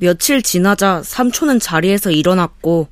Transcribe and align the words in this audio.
며칠 0.00 0.42
지나자 0.42 1.02
삼촌은 1.02 1.58
자리에서 1.58 2.10
일어났고 2.10 2.86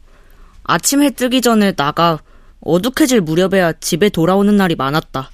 아침 0.65 1.03
해 1.03 1.11
뜨기 1.11 1.41
전에 1.41 1.73
나가 1.73 2.21
어둑해질 2.61 3.21
무렵에야 3.21 3.75
집에 3.75 4.09
돌아오는 4.09 4.57
날이 4.57 4.75
많았다. 4.75 5.31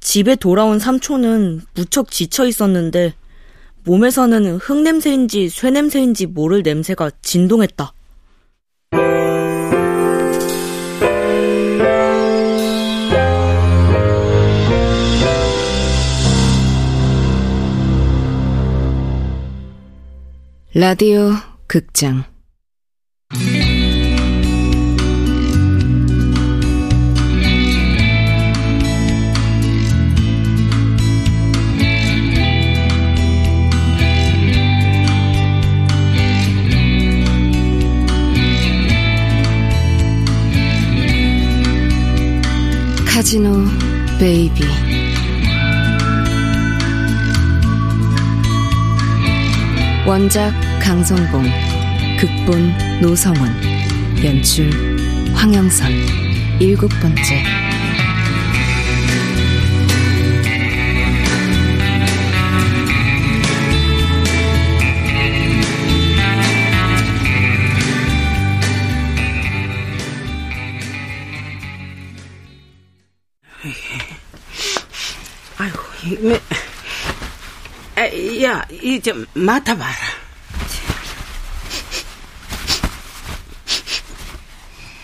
집에 0.00 0.34
돌아온 0.34 0.78
삼촌은 0.78 1.62
무척 1.74 2.10
지쳐 2.10 2.46
있었는데 2.46 3.14
몸에서는 3.84 4.56
흙냄새인지 4.56 5.50
쇠냄새인지 5.50 6.26
모를 6.26 6.62
냄새가 6.62 7.10
진동했다. 7.20 7.92
라디오 20.78 21.30
극장. 21.66 22.22
카지노 43.06 43.64
베이비 44.20 44.62
원작 50.06 50.52
강성봉 50.80 51.42
극본 52.20 53.00
노성원 53.02 53.50
연출 54.24 54.70
황영선. 55.34 55.90
일곱 56.60 56.88
번째. 57.00 57.42
아이고, 75.58 75.78
이, 76.04 76.32
아, 76.32 76.55
야, 78.42 78.64
이좀 78.70 79.26
맡아봐라. 79.34 79.94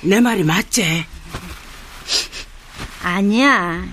내 0.03 0.21
말이 0.21 0.43
맞지? 0.43 1.07
아니야. 3.03 3.85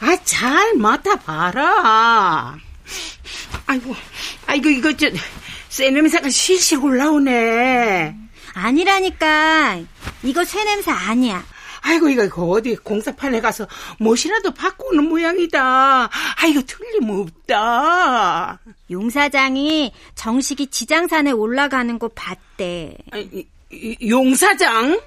아, 0.00 0.16
잘 0.24 0.74
맡아봐라. 0.74 2.56
아이고, 3.66 3.96
아이고, 4.46 4.68
이거 4.68 4.92
저, 4.96 5.08
쇠 5.68 5.90
냄새가 5.90 6.28
실실 6.30 6.78
올라오네. 6.78 8.14
아니라니까. 8.54 9.80
이거 10.22 10.44
쇠 10.44 10.64
냄새 10.64 10.90
아니야. 10.90 11.44
아이고, 11.88 12.08
이거, 12.08 12.24
어디 12.46 12.74
공사판에 12.76 13.40
가서 13.40 13.66
못이라도 14.00 14.50
바꾸는 14.52 15.04
모양이다. 15.08 16.08
아이고, 16.42 16.62
틀림없다. 17.56 18.58
용사장이 18.90 19.92
정식이 20.14 20.68
지장산에 20.68 21.30
올라가는 21.30 21.98
거 21.98 22.08
봤대. 22.08 22.96
아, 23.12 23.18
이, 23.18 23.46
이, 23.70 23.96
용사장? 24.08 25.00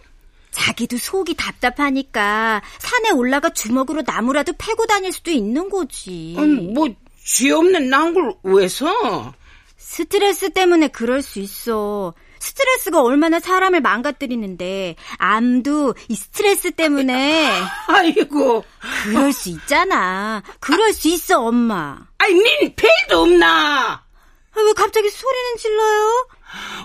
자기도 0.52 0.98
속이 0.98 1.36
답답하니까 1.36 2.62
산에 2.80 3.12
올라가 3.12 3.50
주먹으로 3.50 4.02
나무라도 4.06 4.54
패고 4.58 4.86
다닐 4.88 5.12
수도 5.12 5.32
있는 5.32 5.70
거지. 5.70 6.36
음, 6.38 6.74
뭐, 6.74 6.88
죄 7.24 7.52
없는 7.52 7.90
난 7.90 8.14
걸 8.14 8.34
왜 8.44 8.68
서? 8.68 9.34
스트레스 9.78 10.50
때문에 10.52 10.88
그럴 10.88 11.22
수 11.22 11.40
있어. 11.40 12.14
스트레스가 12.40 13.02
얼마나 13.02 13.40
사람을 13.40 13.82
망가뜨리는데 13.82 14.96
암도 15.18 15.96
이 16.08 16.16
스트레스 16.16 16.72
때문에 16.72 17.52
아이고 17.88 18.64
그럴 19.04 19.34
수 19.34 19.50
있잖아. 19.50 20.42
그럴 20.60 20.94
수 20.94 21.08
있어 21.10 21.42
엄마. 21.42 21.98
아이 22.18 22.34
닌 22.34 22.74
벨도 22.76 23.22
없나? 23.22 24.04
아, 24.52 24.60
왜 24.62 24.74
갑자기 24.74 25.10
소리는 25.10 25.58
질러요? 25.58 26.28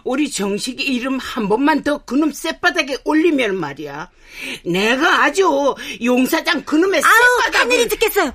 우리 0.04 0.30
정식이 0.30 0.82
이름 0.82 1.18
한 1.18 1.48
번만 1.48 1.82
더 1.82 1.98
그놈 2.04 2.32
쌔바닥에 2.32 2.98
올리면 3.04 3.56
말이야. 3.56 4.10
내가 4.66 5.22
아주 5.24 5.74
용사장 6.02 6.64
그놈의 6.64 7.02
아우 7.02 7.40
쌔바닥을 7.44 7.60
하늘이 7.60 7.88
듣겠어요. 7.88 8.32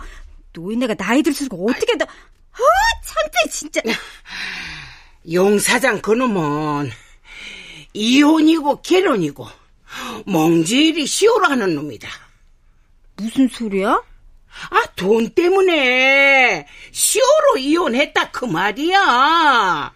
노인네가 0.54 0.96
나이 0.96 1.22
들수록 1.22 1.70
어떻게 1.70 1.98
더 1.98 2.06
어, 2.06 2.64
창피 3.06 3.52
진짜. 3.52 3.82
용사장 5.32 6.02
그놈은 6.02 6.90
이혼이고 8.04 8.82
결혼이고 8.82 9.46
몽질이 10.26 11.06
시오로 11.06 11.48
하는 11.48 11.76
놈이다. 11.76 12.08
무슨 13.18 13.50
소리야? 13.50 13.90
아, 14.70 14.84
돈 14.96 15.30
때문에 15.34 16.66
시오로 16.92 17.58
이혼했다 17.58 18.32
그 18.32 18.46
말이야. 18.46 19.94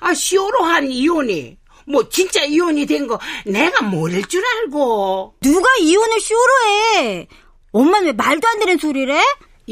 아, 0.00 0.14
시오로 0.14 0.62
한 0.64 0.90
이혼이 0.90 1.56
뭐 1.86 2.06
진짜 2.10 2.44
이혼이 2.44 2.84
된 2.86 3.06
거 3.06 3.18
내가 3.46 3.82
모를 3.82 4.22
줄 4.24 4.44
알고. 4.44 5.36
누가 5.40 5.68
이혼을 5.80 6.20
쇼로 6.20 6.50
해? 6.98 7.28
엄마는 7.72 8.06
왜 8.08 8.12
말도 8.12 8.46
안 8.46 8.58
되는 8.60 8.76
소리를 8.76 9.14
해? 9.16 9.22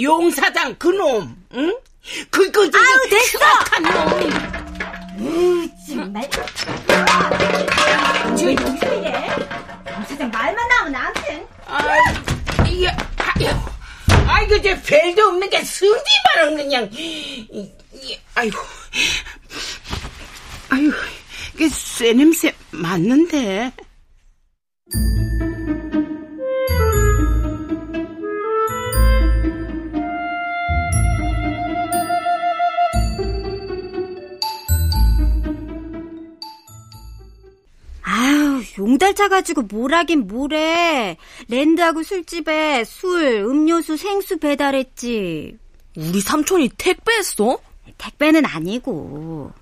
용사장 0.00 0.76
그놈, 0.78 1.36
응? 1.54 1.76
그, 2.30 2.50
그, 2.50 2.70
그, 2.70 2.78
아우, 2.78 3.08
됐어! 3.10 3.38
한 3.70 3.82
놈. 3.82 4.99
으, 5.20 5.68
정말. 5.86 6.28
저 8.36 8.46
무슨 8.46 9.02
이래? 9.02 9.28
사장 10.08 10.30
말만 10.30 10.68
나오면 10.68 10.92
나한테. 10.92 11.46
아, 11.66 11.84
이게, 12.66 12.88
아이고, 14.26 14.62
저 14.62 14.74
별도 14.82 15.26
없는 15.28 15.50
게 15.50 15.62
승질만 15.62 16.56
그냥. 16.56 16.88
이, 16.92 17.46
이, 17.92 18.18
아이고, 18.34 18.58
아유, 20.70 20.90
이게 21.54 21.68
쇠 21.68 22.12
냄새 22.14 22.54
맞는데. 22.70 23.72
용달차 38.80 39.28
가지고 39.28 39.62
뭘 39.62 39.92
하긴 39.94 40.26
뭐래. 40.26 41.16
랜드하고 41.48 42.02
술집에 42.02 42.84
술, 42.84 43.44
음료수, 43.46 43.96
생수 43.96 44.38
배달했지. 44.38 45.58
우리 45.96 46.20
삼촌이 46.20 46.70
택배했어? 46.78 47.58
택배는 47.98 48.46
아니고. 48.46 49.52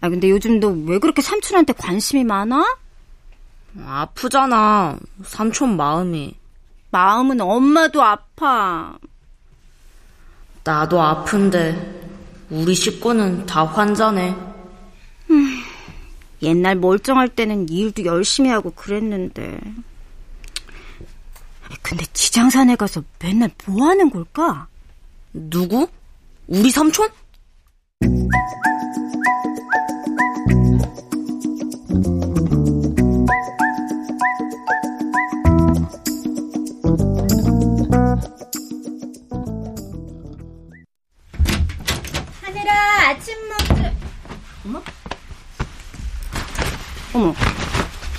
아, 0.00 0.08
근데 0.08 0.30
요즘 0.30 0.58
너 0.60 0.68
왜 0.86 0.98
그렇게 0.98 1.20
삼촌한테 1.20 1.74
관심이 1.74 2.24
많아? 2.24 2.76
아프잖아. 3.84 4.96
삼촌 5.24 5.76
마음이. 5.76 6.34
마음은 6.90 7.40
엄마도 7.42 8.02
아파. 8.02 8.96
나도 10.64 11.00
아픈데 11.02 12.46
우리 12.50 12.74
식구는 12.74 13.44
다 13.46 13.64
환자네. 13.64 14.34
옛날 16.42 16.76
멀쩡할 16.76 17.28
때는 17.28 17.68
일도 17.68 18.04
열심히 18.04 18.50
하고 18.50 18.70
그랬는데. 18.70 19.58
근데 21.82 22.04
지장산에 22.12 22.76
가서 22.76 23.02
맨날 23.18 23.50
뭐 23.66 23.88
하는 23.88 24.10
걸까? 24.10 24.68
누구? 25.32 25.88
우리 26.46 26.70
삼촌? 26.70 27.08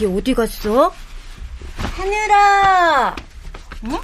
얘 0.01 0.05
어디 0.05 0.33
갔어? 0.33 0.93
하늘아! 1.75 3.15
어? 3.83 4.01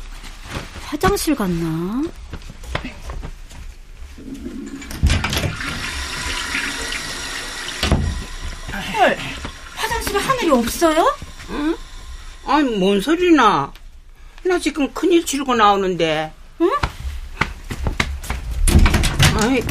화장실 0.83 1.33
갔나? 1.36 2.03
헐, 8.94 9.18
화장실에 9.75 10.19
하늘이 10.19 10.51
없어요? 10.51 11.15
응? 11.51 11.77
아니, 12.45 12.77
뭔 12.77 13.00
소리나? 13.00 13.71
나 14.44 14.59
지금 14.59 14.92
큰일 14.94 15.25
치르고 15.25 15.56
나오는데. 15.56 16.33
응? 16.62 16.71
아이. 19.42 19.63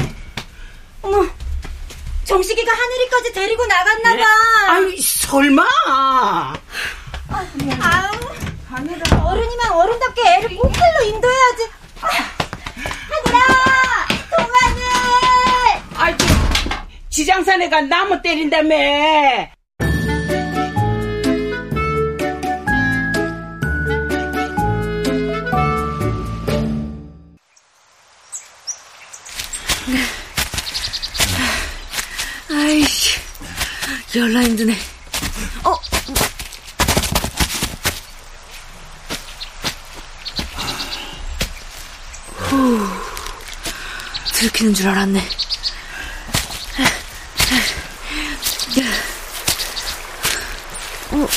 정식이가 2.34 2.72
하늘이까지 2.72 3.32
데리고 3.32 3.64
나갔나봐. 3.64 4.16
네? 4.16 4.24
아니, 4.68 5.00
설마. 5.00 5.64
아, 5.86 6.54
아우, 7.30 8.12
하늘아. 8.68 9.24
어른이면 9.24 9.70
어른답게 9.72 10.20
애를 10.20 10.56
꽁틀로 10.56 11.02
인도해야지. 11.04 11.70
하늘아, 12.00 13.38
동안을. 14.36 14.82
아이, 15.94 16.16
지장사내가 17.08 17.82
나무 17.82 18.20
때린다며. 18.20 18.74
열나 34.16 34.44
힘드네. 34.44 34.78
어? 35.64 35.74
후, 42.36 42.86
들키는 44.34 44.74
줄 44.74 44.88
알았네. 44.88 45.28
어, 51.10 51.28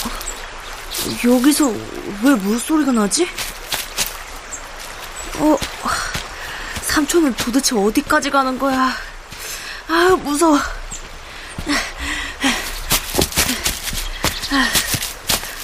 여기서 1.26 1.68
왜 2.24 2.36
물소리가 2.36 2.92
나지? 2.92 3.28
어, 5.38 5.58
삼촌은 6.82 7.36
도대체 7.36 7.76
어디까지 7.76 8.30
가는 8.30 8.60
거야? 8.60 8.94
아, 9.88 10.18
무서워. 10.24 10.60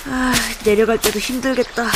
아, 0.06 0.34
내려갈 0.64 0.98
때도 1.00 1.20
힘들겠다. 1.20 1.88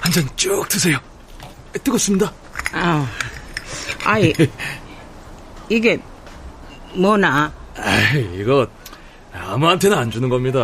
한 0.00 0.12
잔 0.12 0.28
쭉 0.36 0.68
드세요. 0.68 0.98
뜨겁습니다. 1.84 2.32
아, 2.72 3.06
아이, 4.04 4.32
이게 5.68 5.98
뭐나? 6.94 7.52
아, 7.76 8.12
이거 8.34 8.66
아무한테나 9.32 9.98
안 9.98 10.10
주는 10.10 10.28
겁니다. 10.28 10.60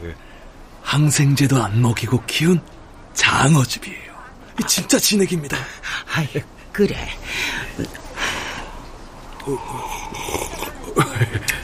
그 0.00 0.14
항생제도 0.82 1.62
안 1.62 1.80
먹이고 1.82 2.22
키운 2.26 2.60
장어즙이에요. 3.14 4.14
진짜 4.66 4.98
진액입니다. 4.98 5.56
아이, 6.14 6.28
그래. 6.72 7.08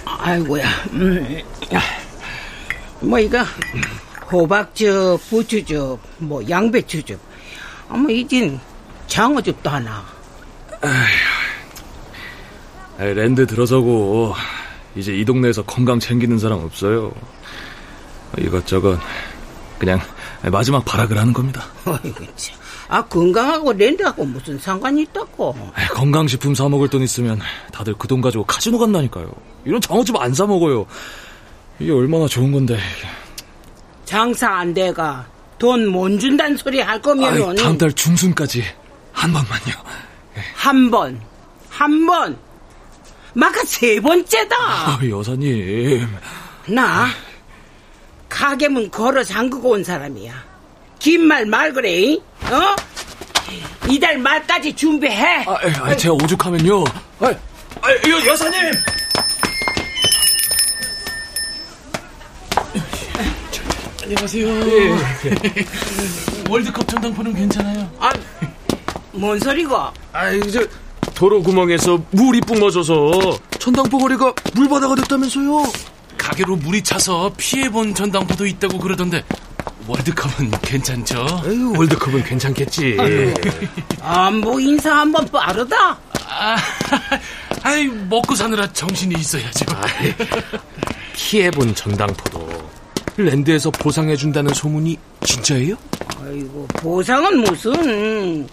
아이고야. 0.05 0.69
음, 0.93 1.43
뭐 3.01 3.19
이거 3.19 3.45
호박즙, 4.31 5.29
부추즙, 5.29 5.99
뭐 6.19 6.49
양배추즙. 6.49 7.19
아마 7.89 8.11
이젠 8.11 8.61
장어즙도 9.07 9.71
하나. 9.71 10.05
아휴, 10.83 11.07
랜드 13.01 13.47
들어서고 13.47 14.35
이제 14.97 15.15
이 15.17 15.25
동네에서 15.25 15.63
건강 15.65 15.99
챙기는 16.01 16.39
사람 16.39 16.59
없어요. 16.61 17.13
이것저것 18.39 18.99
그냥 19.79 20.01
마지막 20.51 20.85
발악을 20.85 21.17
하는 21.19 21.33
겁니다. 21.33 21.65
아 22.89 23.03
건강하고 23.05 23.73
랜드하고 23.73 24.25
무슨 24.25 24.59
상관이 24.59 25.03
있다고? 25.03 25.57
건강식품 25.95 26.55
사 26.55 26.69
먹을 26.69 26.89
돈 26.89 27.03
있으면 27.03 27.41
다들 27.73 27.95
그 27.95 28.07
돈 28.09 28.21
가지고 28.21 28.45
카지노 28.45 28.79
간다니까요. 28.79 29.31
이런 29.65 29.81
장어즙 29.81 30.17
안사 30.21 30.47
먹어요. 30.47 30.87
이게 31.79 31.93
얼마나 31.93 32.27
좋은 32.27 32.53
건데. 32.53 32.79
장사 34.05 34.51
안 34.51 34.75
돼가 34.75 35.27
돈 35.59 35.87
못 35.89 36.19
준다는 36.19 36.57
소리 36.57 36.81
할 36.81 37.01
거면 37.01 37.55
다음 37.57 37.79
달 37.79 37.93
중순까지 37.93 38.65
한 39.13 39.33
번만요. 39.33 39.75
한 40.55 40.91
번, 40.91 41.21
한 41.69 42.07
번. 42.07 42.37
마카 43.35 43.63
세 43.65 44.01
번째다. 44.01 44.57
아, 44.59 44.99
여사님. 45.09 46.07
나 46.69 47.09
가게 48.29 48.69
문 48.69 48.91
걸어 48.91 49.23
잠그고 49.23 49.71
온 49.71 49.85
사람이야. 49.85 50.33
긴 50.99 51.23
말 51.27 51.47
말 51.47 51.73
그래. 51.73 52.15
어? 52.15 52.77
이달 53.89 54.19
말까지 54.19 54.75
준비해. 54.77 55.45
아, 55.47 55.57
아 55.83 55.97
제가 55.97 56.15
오죽하면요. 56.15 56.85
아, 57.21 57.27
아, 57.83 57.91
여, 58.09 58.27
여사님. 58.27 58.73
안녕하세요. 64.03 64.49
예. 64.49 64.97
월드컵 66.49 66.89
전당포는 66.89 67.33
괜찮아요? 67.35 67.89
아, 67.99 68.13
뭔 69.13 69.39
소리고? 69.39 69.77
아, 70.13 70.31
이제 70.31 70.67
도로 71.21 71.43
구멍에서 71.43 72.03
물이 72.13 72.41
뿜어져서 72.41 73.39
전당포 73.59 73.99
거리가 73.99 74.33
물바다가 74.55 74.95
됐다면서요? 74.95 75.71
가게로 76.17 76.57
물이 76.57 76.83
차서 76.83 77.31
피해본 77.37 77.95
전당포도 77.95 78.47
있다고 78.47 78.79
그러던데 78.79 79.23
월드컵은 79.87 80.51
괜찮죠? 80.63 81.43
에휴, 81.45 81.77
월드컵은 81.77 82.25
괜찮겠지. 82.25 82.97
안보 84.01 84.59
인사 84.61 84.97
한번 84.97 85.27
빠르다. 85.27 85.99
아, 86.27 86.57
아이 87.65 87.87
먹고 87.87 88.35
사느라 88.35 88.73
정신이 88.73 89.15
있어야죠. 89.19 89.67
아이, 89.77 90.15
피해본 91.13 91.75
전당포도 91.75 92.49
랜드에서 93.19 93.71
보상해준다는 93.71 94.55
소문이 94.55 94.97
진짜예요? 95.27 95.77
아이고 96.23 96.67
보상은 96.79 97.43
무슨 97.43 98.49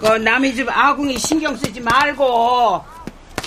그 0.00 0.06
남의 0.18 0.54
집 0.54 0.68
아궁이 0.68 1.18
신경 1.18 1.56
쓰지 1.56 1.80
말고 1.80 2.84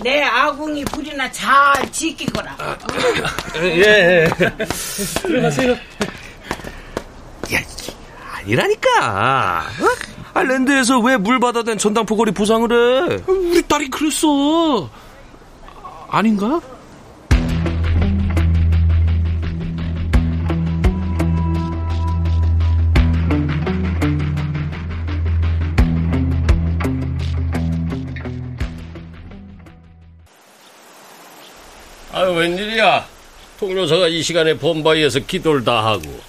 내 0.04 0.24
아궁이 0.24 0.86
불이나 0.86 1.30
잘 1.32 1.92
지키거라. 1.92 2.56
아, 2.58 2.78
예. 3.64 4.28
들어가세요. 5.22 5.72
야, 7.54 7.60
아니라니까. 8.34 9.60
어? 9.82 9.86
아, 10.34 10.44
랜드에서 10.44 11.00
왜 11.00 11.18
물 11.18 11.40
받아낸 11.40 11.78
전당포거리 11.78 12.32
보상을 12.32 12.72
해? 12.72 13.24
우리 13.28 13.62
딸이 13.64 13.90
그랬어. 13.90 14.90
아닌가? 16.10 16.62
웬일이야. 32.34 33.08
통로사가 33.60 34.08
이 34.08 34.22
시간에 34.24 34.54
본바위에서 34.54 35.20
기도를 35.22 35.64
다 35.64 35.86
하고. 35.86 36.20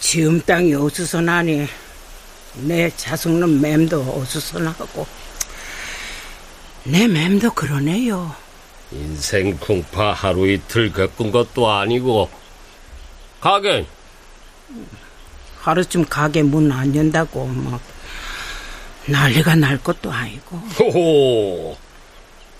지음 0.00 0.40
땅이 0.40 0.74
어수선하니 0.74 1.66
내 2.62 2.90
자숙는 2.96 3.60
맴도 3.60 4.00
어수선하고 4.18 5.06
내 6.84 7.06
맴도 7.06 7.52
그러네요. 7.52 8.34
인생 8.92 9.56
궁파 9.58 10.12
하루 10.12 10.48
이틀 10.50 10.92
겪은 10.92 11.30
것도 11.30 11.70
아니고 11.70 12.28
가게 13.40 13.86
하루쯤 15.60 16.06
가게 16.06 16.42
문 16.42 16.72
안 16.72 16.94
연다고 16.96 17.46
막 17.46 17.80
난리가 19.06 19.54
날 19.56 19.78
것도 19.78 20.10
아니고 20.10 20.56
호호 20.56 21.76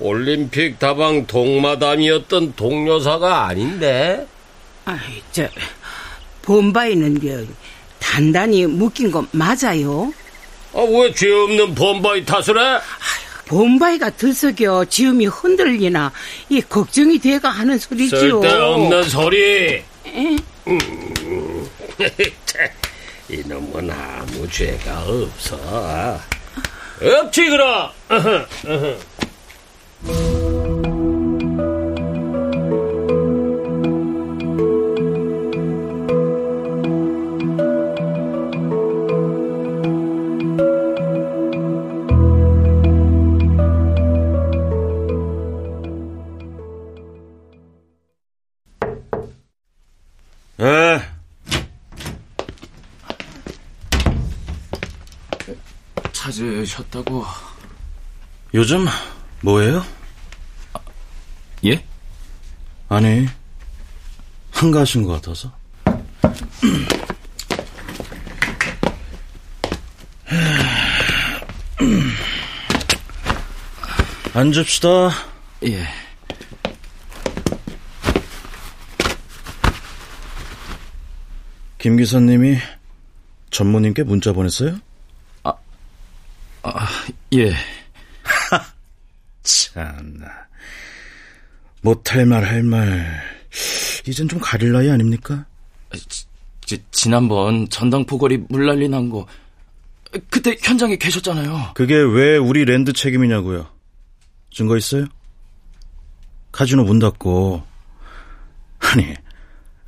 올림픽 0.00 0.78
다방 0.78 1.26
동마담이었던 1.26 2.54
동료사가 2.57 3.47
아닌데 3.47 4.26
아이 4.85 5.23
저 5.33 5.47
범바이는 6.42 7.21
저 7.21 7.45
단단히 7.99 8.66
묶인 8.66 9.11
거 9.11 9.25
맞아요? 9.33 10.12
아 10.75 10.80
왜 10.80 11.12
죄 11.12 11.30
없는 11.30 11.75
범바이 11.75 12.25
탓을 12.25 12.59
해? 12.59 12.62
아유, 12.62 12.80
봄바위가 13.47 14.11
들썩여 14.11 14.85
지음이 14.87 15.26
흔들리나 15.26 16.12
이 16.49 16.61
걱정이 16.62 17.19
돼가 17.19 17.49
하는 17.50 17.76
소리지요. 17.78 18.40
쓸데없는 18.40 19.02
소리. 19.04 19.83
음. 20.07 20.38
이놈은 23.28 23.90
아무 23.90 24.49
죄가 24.50 25.02
없어. 25.04 26.19
없지 27.02 27.49
그럼. 27.50 27.90
에. 30.09 30.21
찾으셨다고. 56.12 57.25
요즘 58.52 58.87
뭐해요? 59.43 59.85
예? 61.65 61.85
아니, 62.89 63.27
한가하신 64.53 65.05
것 65.05 65.13
같아서. 65.15 65.53
앉읍시다. 74.35 75.11
예. 75.65 75.87
김 81.79 81.97
기사님이 81.97 82.59
전무님께 83.51 84.03
문자 84.03 84.33
보냈어요? 84.33 84.79
아, 86.63 86.87
예. 87.35 87.55
참나. 89.43 90.27
못할 91.83 92.27
말 92.27 92.45
할 92.45 92.63
말. 92.63 93.23
이젠 94.07 94.29
좀 94.29 94.39
가릴 94.39 94.73
나이 94.73 94.91
아닙니까? 94.91 95.45
지, 96.61 96.83
지난번 96.93 97.69
전당포거리 97.69 98.45
물난리 98.49 98.89
난 98.89 99.09
거, 99.11 99.27
그때 100.29 100.57
현장에 100.63 100.97
계셨잖아요. 100.97 101.73
그게 101.75 101.95
왜 101.97 102.37
우리 102.37 102.65
랜드 102.65 102.93
책임이냐고요? 102.93 103.67
증거 104.53 104.77
있어요? 104.77 105.07
카지노 106.53 106.85
문 106.85 106.99
닫고 106.99 107.65
아니 108.81 109.15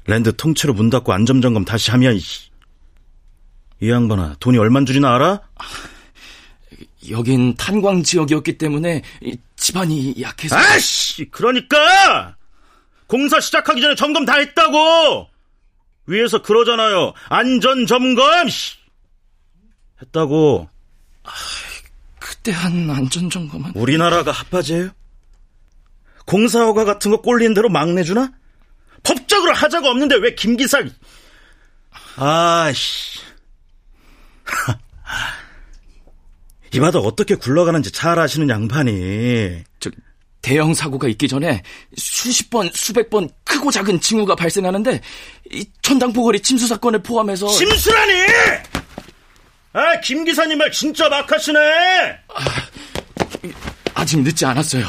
랜드 0.07 0.35
통째로 0.37 0.75
문 0.75 0.91
닫고 0.91 1.13
안전점검 1.13 1.65
다시 1.65 1.91
하면 1.93 2.17
이 3.81 3.91
양반아 3.91 4.37
돈이 4.41 4.59
얼만 4.59 4.87
줄이나 4.87 5.15
알아? 5.15 5.41
여긴 7.11 7.55
탄광 7.57 8.03
지역이었기 8.03 8.59
때문에 8.59 9.03
집안이 9.57 10.15
약해서. 10.21 10.57
아씨, 10.57 11.25
그러니까 11.31 12.37
공사 13.07 13.41
시작하기 13.41 13.81
전에 13.81 13.95
점검 13.95 14.25
다 14.25 14.37
했다고. 14.39 15.29
위에서 16.07 16.43
그러잖아요. 16.43 17.13
안전 17.29 17.87
점검. 17.87 18.49
씨. 18.49 18.77
했다고. 20.01 20.69
그때 22.19 22.51
한 22.53 22.91
안전 22.91 23.31
점검은 23.31 23.73
우리나라가 23.75 24.33
합하지예요? 24.33 24.91
공사 26.27 26.61
허가 26.65 26.85
같은 26.85 27.11
거 27.11 27.21
꼴린 27.21 27.55
대로 27.55 27.69
막 27.69 27.89
내 27.89 28.03
주나? 28.03 28.33
법적으로 29.05 29.53
하자가 29.55 29.91
없는데 29.91 30.17
왜 30.17 30.35
김기사? 30.35 30.83
아씨. 32.17 33.21
이 36.75 36.81
바닥 36.81 37.01
어떻게 37.01 37.35
굴러가는지 37.35 37.91
잘 37.91 38.19
아시는 38.19 38.49
양반이. 38.49 39.63
저 39.81 39.91
대형 40.41 40.75
사고가 40.75 41.07
있기 41.09 41.29
전에 41.29 41.63
수십 41.97 42.51
번, 42.51 42.69
수백 42.75 43.11
번 43.11 43.29
크고 43.45 43.71
작은 43.71 44.01
징후가 44.01 44.35
발생하는데 44.35 45.01
이 45.53 45.67
천당포거리 45.83 46.41
침수 46.41 46.67
사건을 46.67 47.03
포함해서 47.03 47.47
침수라니! 47.49 48.13
아, 49.75 50.01
김 50.01 50.25
기사님 50.25 50.59
말 50.59 50.71
진짜 50.73 51.09
막하시네. 51.09 51.59
아 53.95 54.05
직 54.05 54.21
늦지 54.21 54.45
않았어요. 54.45 54.85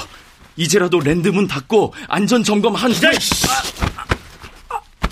이제라도 0.55 0.99
랜드문 0.99 1.47
닫고 1.47 1.93
안전 2.07 2.43
점검 2.43 2.73
한 2.75 2.91
후. 2.91 3.01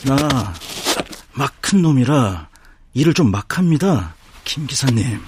나막 0.04 1.54
큰 1.62 1.82
놈이라 1.84 2.50
일을 2.96 3.14
좀 3.14 3.30
막합니다. 3.30 4.16
김 4.44 4.66
기사님. 4.66 5.22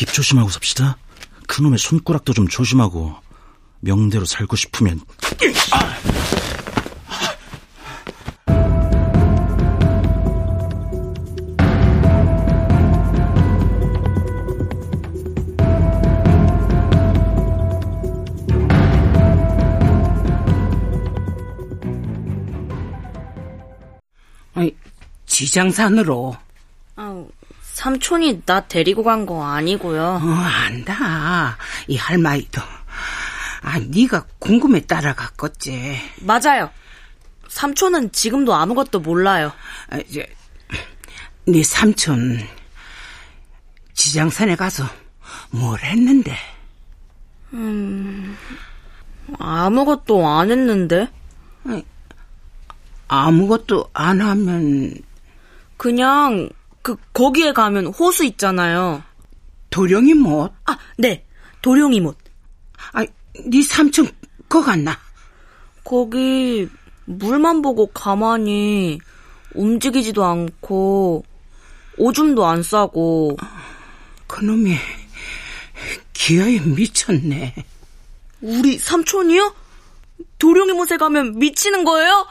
입 0.00 0.12
조심하고 0.12 0.48
삽시다. 0.50 0.96
그놈의 1.46 1.78
손가락도 1.78 2.32
좀 2.32 2.46
조심하고 2.46 3.16
명대로 3.80 4.24
살고 4.24 4.56
싶으면 4.56 5.00
아니, 24.54 24.74
지장산으로. 25.26 26.36
아, 26.96 27.24
삼촌이 27.82 28.42
나 28.44 28.66
데리고 28.66 29.04
간 29.04 29.24
거 29.24 29.44
아니고요. 29.44 30.02
어, 30.20 30.20
안다. 30.20 31.56
이 31.86 31.96
할머니도. 31.96 32.60
아, 33.62 33.78
네가 33.78 34.24
궁금해 34.40 34.80
따라갔겠지. 34.84 35.96
맞아요. 36.22 36.70
삼촌은 37.48 38.10
지금도 38.10 38.52
아무것도 38.52 38.98
몰라요. 38.98 39.52
아, 39.90 39.98
이제 39.98 40.26
네 41.46 41.62
삼촌 41.62 42.40
지장산에 43.94 44.56
가서 44.56 44.84
뭘 45.50 45.78
했는데? 45.80 46.36
아무것도 49.38 50.26
안 50.28 50.50
했는데? 50.50 51.08
아무것도 53.06 53.88
안 53.92 54.20
하면 54.20 54.94
그냥 55.76 56.48
그 56.88 56.96
거기에 57.12 57.52
가면 57.52 57.88
호수 57.88 58.24
있잖아요. 58.24 59.02
도령이 59.68 60.14
못. 60.14 60.50
아, 60.64 60.78
네. 60.96 61.26
도룡이 61.60 62.00
못. 62.00 62.16
아, 62.94 63.04
네 63.44 63.62
삼촌 63.62 64.10
거 64.48 64.62
같나? 64.62 64.98
거기 65.84 66.66
물만 67.04 67.60
보고 67.60 67.88
가만히 67.88 69.00
움직이지도 69.54 70.24
않고 70.24 71.26
오줌도 71.98 72.46
안 72.46 72.62
싸고 72.62 73.36
그놈이 74.26 74.74
기어에 76.14 76.60
미쳤네. 76.60 77.66
우리 78.40 78.78
삼촌이요? 78.78 79.54
도룡이 80.38 80.72
못에 80.72 80.96
가면 80.96 81.38
미치는 81.38 81.84
거예요? 81.84 82.26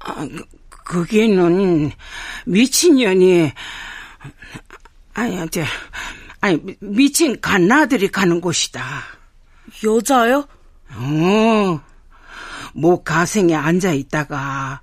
아, 0.00 0.28
그- 0.86 1.02
그게는 1.02 1.90
미친년이 2.46 3.52
아니 5.14 5.50
저 5.50 5.62
아니 6.40 6.58
미- 6.62 6.76
미친 6.80 7.40
갓나들이 7.40 8.08
가는 8.08 8.40
곳이다. 8.40 8.84
여자요? 9.84 10.46
어, 10.94 11.80
목 12.72 13.04
가생에 13.04 13.54
앉아 13.54 13.92
있다가 13.92 14.80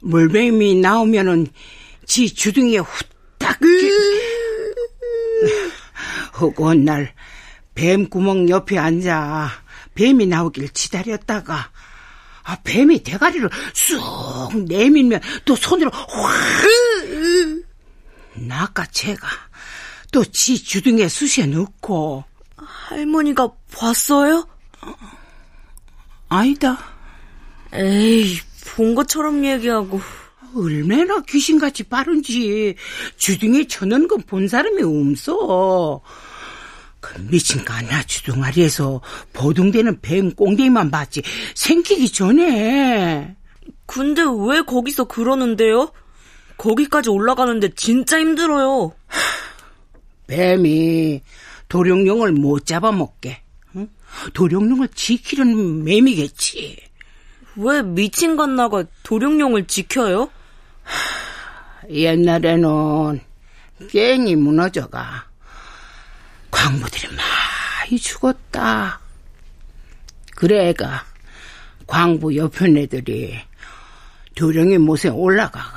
물뱀이 0.00 0.76
나오면은 0.76 1.48
지 2.06 2.32
주둥이에 2.32 2.78
후딱 2.78 3.58
허구한 6.40 6.84
날 6.86 7.12
뱀 7.74 8.08
구멍 8.08 8.48
옆에 8.48 8.76
앉아 8.78 9.50
뱀이 9.94 10.26
나오길 10.26 10.68
기다렸다가 10.68 11.70
아, 12.48 12.56
뱀이 12.64 13.02
대가리를 13.02 13.46
쑥 13.74 14.00
내밀면 14.64 15.20
또 15.44 15.54
손으로 15.54 15.90
확 15.90 16.08
낚아채가 18.34 19.26
또 20.10 20.24
지 20.24 20.62
주둥이에 20.64 21.08
쑤셔 21.08 21.44
넣고 21.44 22.24
할머니가 22.56 23.50
봤어요? 23.70 24.48
아니다 26.30 26.78
에이, 27.74 28.38
본 28.74 28.94
것처럼 28.94 29.44
얘기하고. 29.44 30.00
얼마나 30.56 31.20
귀신같이 31.20 31.82
빠른지 31.82 32.74
주둥이에 33.18 33.66
쳐넣은 33.66 34.08
건 34.08 34.22
본 34.26 34.48
사람이 34.48 34.82
없어. 34.82 36.00
그 37.00 37.20
미친 37.30 37.64
가나 37.64 38.02
주둥아리에서 38.02 39.00
보둥대는 39.32 40.00
뱀 40.00 40.32
꽁대기만 40.34 40.90
봤지 40.90 41.22
생기기 41.54 42.10
전에. 42.10 43.36
근데 43.86 44.22
왜 44.22 44.62
거기서 44.62 45.04
그러는데요? 45.04 45.92
거기까지 46.56 47.10
올라가는데 47.10 47.70
진짜 47.76 48.18
힘들어요. 48.18 48.92
뱀이 50.26 51.22
도룡령을 51.68 52.32
못 52.32 52.66
잡아먹게. 52.66 53.42
응? 53.76 53.88
도룡령을 54.34 54.88
지키려는 54.88 55.84
맴이겠지. 55.84 56.76
왜 57.56 57.82
미친 57.82 58.36
갓나가 58.36 58.84
도룡령을 59.02 59.66
지켜요? 59.66 60.30
옛날에는 61.88 63.20
깽이 63.88 64.36
무너져가 64.36 65.27
광부들이 66.50 67.08
많이 67.14 67.98
죽었다. 67.98 69.00
그래 70.34 70.68
애가 70.68 71.04
광부 71.86 72.36
옆편 72.36 72.76
애들이 72.76 73.38
도령의 74.34 74.78
못에 74.78 75.08
올라가가 75.08 75.74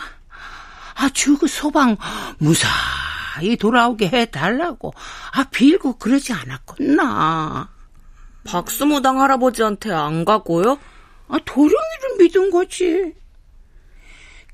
아주 0.96 1.38
그 1.38 1.48
소방 1.48 1.98
무사히 2.38 3.58
돌아오게 3.58 4.08
해달라고 4.08 4.94
아 5.34 5.44
빌고 5.46 5.98
그러지 5.98 6.34
않았겠나. 6.34 7.70
박수무당 8.44 9.22
할아버지한테 9.22 9.92
안 9.92 10.26
가고요? 10.26 10.80
아 11.28 11.38
도령이를 11.46 12.18
믿은 12.20 12.52
거지. 12.52 13.14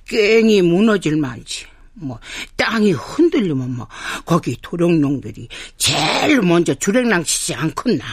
깽이 0.05 0.61
무너질 0.61 1.17
만치. 1.17 1.65
뭐 1.99 2.19
땅이 2.55 2.91
흔들리면 2.91 3.75
뭐 3.75 3.87
거기 4.25 4.57
도령놈들이 4.61 5.47
제일 5.77 6.41
먼저 6.41 6.73
주랭랑 6.73 7.23
치지 7.23 7.55
않겠나. 7.55 8.05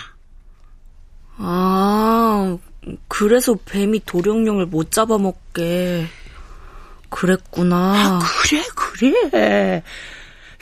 아, 1.37 2.59
그래서 3.09 3.57
뱀이 3.65 4.01
도령령을 4.07 4.67
못 4.67 4.91
잡아먹게. 4.91 6.07
그랬구나. 7.09 7.77
아, 7.77 8.19
그래, 8.21 8.63
그래. 8.75 9.83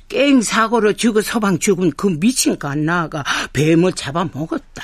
깽 0.09 0.43
사고로 0.43 0.93
죽어 0.93 1.23
서방 1.23 1.59
죽은 1.59 1.93
그 1.97 2.07
미친 2.07 2.59
갓나가 2.59 3.25
뱀을 3.55 3.93
잡아먹었다. 3.93 4.83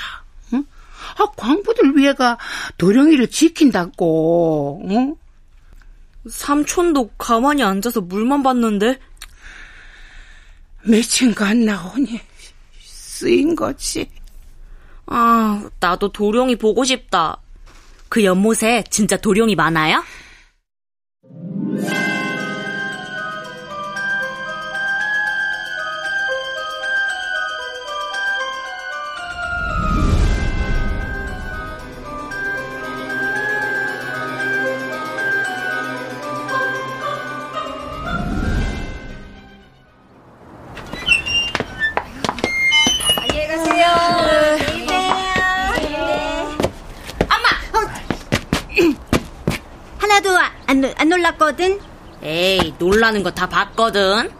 응? 0.53 0.65
아, 1.17 1.25
광부들 1.37 1.95
위해가 1.97 2.37
도령이를 2.77 3.27
지킨다고, 3.27 4.81
응? 4.89 5.15
삼촌도 6.29 7.11
가만히 7.17 7.63
앉아서 7.63 8.01
물만 8.01 8.43
봤는데? 8.43 8.99
미친 10.85 11.33
갓나오니 11.33 12.19
쓰인 12.79 13.55
거지. 13.55 14.09
아, 15.05 15.69
나도 15.79 16.11
도령이 16.11 16.55
보고 16.57 16.83
싶다. 16.83 17.41
그 18.07 18.23
연못에 18.23 18.83
진짜 18.89 19.17
도령이 19.17 19.55
많아요? 19.55 20.03
거든? 51.59 51.79
에이, 52.23 52.73
놀라는 52.79 53.21
거 53.23 53.31
다 53.31 53.47
봤거든. 53.47 54.31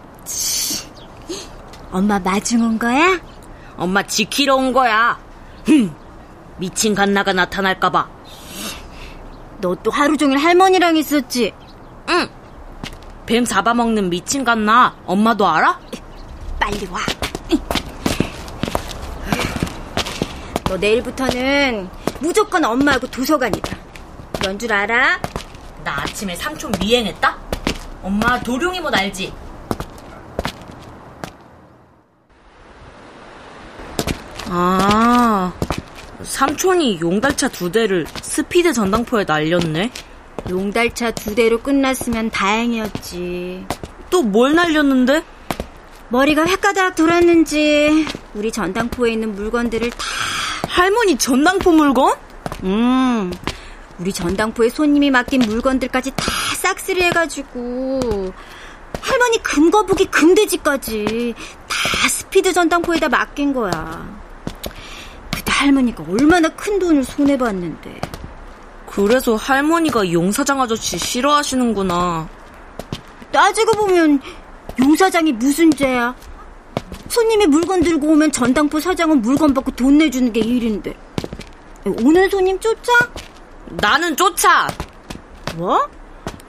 엄마 1.92 2.18
마중 2.20 2.62
온 2.62 2.80
거야? 2.80 3.20
엄마 3.78 4.04
지키러 4.04 4.56
온 4.56 4.72
거야. 4.74 5.20
흠, 5.66 5.94
미친 6.58 6.96
갓나가 6.96 7.34
나타날까봐. 7.34 8.08
너 9.62 9.76
또 9.84 9.92
하루 9.92 10.16
종일 10.16 10.38
할머니랑 10.38 10.96
있었지? 10.96 11.54
응. 12.10 12.30
뱀 13.26 13.44
잡아먹는 13.44 14.10
미친 14.10 14.44
갓나 14.46 14.96
엄마도 15.06 15.48
알아? 15.48 15.78
빨리 16.60 16.88
와. 16.88 17.00
너 20.70 20.78
내일부터는 20.78 21.90
무조건 22.22 22.64
엄마하고 22.64 23.08
도서관이다. 23.08 23.76
그런 24.40 24.58
줄 24.60 24.72
알아? 24.72 25.20
나 25.84 26.02
아침에 26.02 26.36
삼촌 26.36 26.72
미행했다? 26.80 27.38
엄마 28.04 28.40
도룡이 28.40 28.80
못 28.80 28.94
알지? 28.96 29.34
아, 34.48 35.54
삼촌이 36.24 37.00
용달차 37.02 37.50
두 37.50 37.72
대를 37.72 38.06
스피드 38.22 38.74
전당포에 38.74 39.26
날렸네. 39.26 39.92
용달차 40.50 41.12
두 41.12 41.36
대로 41.36 41.60
끝났으면 41.60 42.30
다행이었지. 42.32 43.66
또 44.10 44.24
뭘 44.24 44.56
날렸는데? 44.56 45.24
머리가 46.10 46.46
획가닥 46.48 46.96
돌았는지 46.96 48.08
우리 48.34 48.52
전당포에 48.52 49.12
있는 49.12 49.36
물건들을 49.36 49.92
다 49.92 49.98
할머니 50.68 51.16
전당포 51.18 51.72
물건? 51.72 52.16
음, 52.64 53.32
우리 54.00 54.14
전당포에 54.14 54.70
손님이 54.70 55.12
맡긴 55.12 55.42
물건들까지 55.42 56.12
다 56.16 56.26
싹쓸이 56.56 57.04
해가지고 57.04 58.32
할머니 59.02 59.44
금거북이 59.44 60.06
금돼지까지 60.06 61.36
다 61.68 62.10
스피드 62.10 62.54
전당포에다 62.54 63.10
맡긴 63.10 63.54
거야. 63.54 64.08
그때 65.32 65.52
할머니가 65.52 66.06
얼마나 66.10 66.48
큰 66.50 66.80
돈을 66.80 67.04
손해봤는데. 67.04 68.00
그래서 68.88 69.36
할머니가 69.36 70.12
용사장 70.12 70.62
아저씨 70.62 70.98
싫어하시는구나. 70.98 72.28
따지고 73.32 73.72
보면 73.74 74.22
용사장이 74.80 75.34
무슨 75.34 75.70
죄야? 75.72 76.16
손님이 77.10 77.48
물건 77.48 77.82
들고 77.82 78.08
오면 78.08 78.32
전당포 78.32 78.80
사장은 78.80 79.22
물건 79.22 79.54
받고 79.54 79.72
돈 79.72 79.98
내주는 79.98 80.32
게 80.32 80.40
일인데. 80.40 80.96
오는 81.86 82.30
손님 82.30 82.60
쫓아? 82.60 82.92
나는 83.70 84.16
쫓아! 84.16 84.68
뭐? 85.56 85.88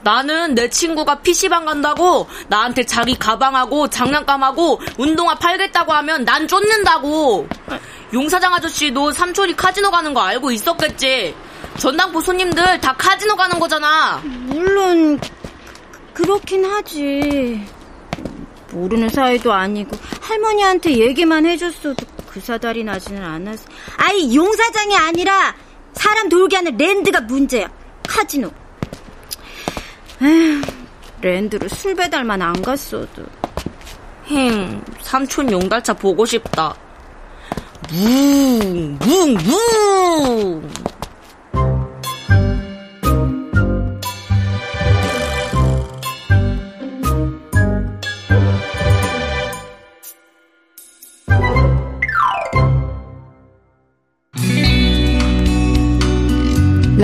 나는 0.03 0.55
내 0.55 0.69
친구가 0.69 1.19
PC방 1.19 1.65
간다고 1.65 2.27
나한테 2.47 2.85
자기 2.85 3.17
가방하고 3.17 3.87
장난감하고 3.87 4.81
운동화 4.97 5.35
팔겠다고 5.35 5.93
하면 5.93 6.25
난 6.25 6.47
쫓는다고. 6.47 7.47
용사장 8.13 8.53
아저씨도 8.53 9.11
삼촌이 9.11 9.55
카지노 9.55 9.91
가는 9.91 10.13
거 10.13 10.21
알고 10.21 10.51
있었겠지. 10.51 11.35
전당포 11.77 12.21
손님들 12.21 12.81
다 12.81 12.93
카지노 12.97 13.35
가는 13.35 13.59
거잖아. 13.59 14.21
물론 14.23 15.19
그렇긴 16.13 16.65
하지. 16.65 17.65
모르는 18.71 19.09
사이도 19.09 19.53
아니고 19.53 19.97
할머니한테 20.21 20.97
얘기만 20.97 21.45
해줬어도 21.45 22.05
그 22.27 22.39
사달이 22.39 22.83
나지는 22.83 23.23
않았어. 23.23 23.65
아이 23.97 24.35
용사장이 24.35 24.95
아니라 24.95 25.53
사람 25.93 26.29
돌게 26.29 26.57
하는 26.57 26.77
랜드가 26.77 27.21
문제야. 27.21 27.69
카지노. 28.07 28.51
에휴, 30.21 30.61
랜드로 31.21 31.67
술 31.67 31.95
배달만 31.95 32.41
안 32.41 32.61
갔어도. 32.61 33.23
힝, 34.27 34.81
삼촌 35.01 35.51
용달차 35.51 35.93
보고 35.93 36.25
싶다. 36.25 36.75
뭉, 37.91 38.97
뭉, 38.99 39.33
뭉! 39.33 40.71